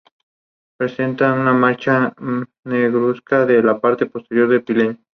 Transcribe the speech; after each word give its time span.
Presenta 0.77 1.31
una 1.31 1.53
mancha 1.53 2.11
negruzca 2.63 3.43
en 3.43 3.65
la 3.67 3.79
parte 3.79 4.07
posterior 4.07 4.49
del 4.49 4.63
píleo. 4.63 4.97